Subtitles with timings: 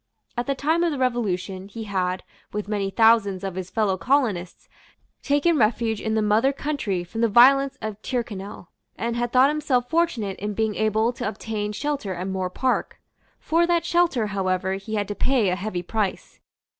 [0.35, 4.67] At the time of the Revolution, he had, with many thousands of his fellow colonists,
[5.21, 9.91] taken refuge in the mother country from the violence of Tyrconnel, and had thought himself
[9.91, 12.99] fortunate in being able to obtain shelter at Moor Park.
[13.39, 16.39] For that shelter, however, he had to pay a heavy price.